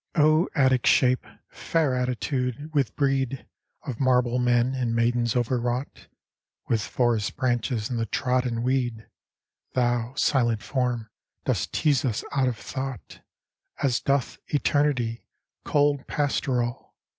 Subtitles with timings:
[0.15, 1.27] O Attic shape!
[1.51, 2.71] Fair attitude!
[2.73, 3.47] with brede
[3.85, 6.07] Of marble men and maidens overwrought,
[6.67, 9.05] With forest branches and the trodden weed;
[9.75, 11.11] Thou, silent form,
[11.45, 13.21] dost tease us out of thought
[13.83, 15.27] As doth eternity:
[15.65, 16.95] Cold Pastoral!